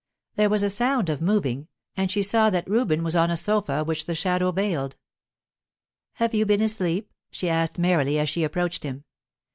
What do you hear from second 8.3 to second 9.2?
approached him.